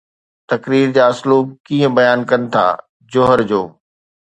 تقرير 0.51 0.87
جا 0.95 1.03
اسلوب 1.13 1.45
ڪيئن 1.65 1.91
بيان 1.97 2.19
ڪن 2.29 2.41
ٿا 2.53 2.65
جوهر 3.13 3.39
جو؟ 3.49 3.61